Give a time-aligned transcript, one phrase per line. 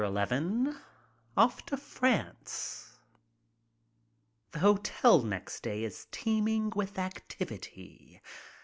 [0.03, 2.97] XI \ OFF TO FRANCE
[4.51, 8.19] THE hotel next day is teeming with activity.